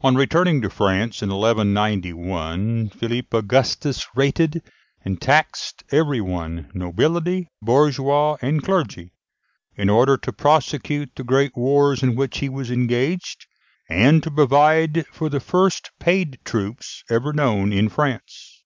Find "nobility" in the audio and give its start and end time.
6.74-7.46